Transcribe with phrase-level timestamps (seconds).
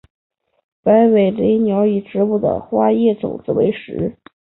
[0.81, 4.17] 白尾雷鸟以植物的花叶种子为食。